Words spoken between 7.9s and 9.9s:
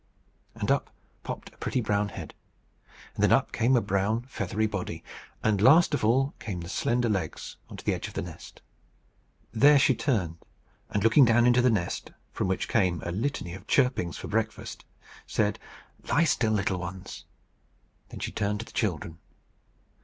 edge of the nest. There